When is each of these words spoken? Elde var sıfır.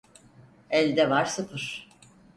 Elde 0.69 1.09
var 1.09 1.25
sıfır. 1.25 1.89